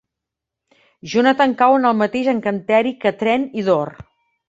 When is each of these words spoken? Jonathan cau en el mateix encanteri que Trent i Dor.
Jonathan 1.11 1.53
cau 1.61 1.77
en 1.83 1.87
el 1.91 2.01
mateix 2.01 2.33
encanteri 2.35 2.97
que 3.07 3.17
Trent 3.25 3.51
i 3.63 3.71
Dor. 3.73 3.97